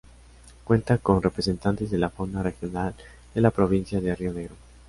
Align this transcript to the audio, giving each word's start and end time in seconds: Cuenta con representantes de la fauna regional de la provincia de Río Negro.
Cuenta 0.63 0.97
con 0.97 1.21
representantes 1.21 1.91
de 1.91 1.99
la 1.99 2.09
fauna 2.09 2.41
regional 2.41 2.95
de 3.35 3.39
la 3.41 3.51
provincia 3.51 4.01
de 4.01 4.15
Río 4.15 4.33
Negro. 4.33 4.55